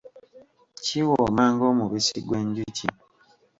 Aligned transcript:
Kiwooma 0.83 1.43
ng’omubisi 1.53 2.17
gw’enjuki 2.27 2.87